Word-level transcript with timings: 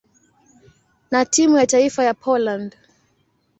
na 1.11 1.25
timu 1.25 1.57
ya 1.57 1.67
taifa 1.67 2.03
ya 2.03 2.13
Poland. 2.13 2.75